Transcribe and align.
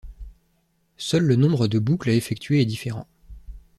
Seul 0.97 1.25
le 1.25 1.35
nombre 1.35 1.67
de 1.67 1.77
boucles 1.77 2.09
à 2.09 2.13
effectuer 2.13 2.59
est 2.61 2.65
différent. 2.65 3.05